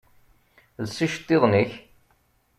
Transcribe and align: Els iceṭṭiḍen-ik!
Els 0.81 0.97
iceṭṭiḍen-ik! 1.05 1.71